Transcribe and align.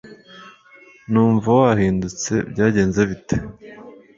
numva 1.11 1.49
wahindutse 1.59 2.33
byagenze 2.51 3.01
bite 3.09 3.35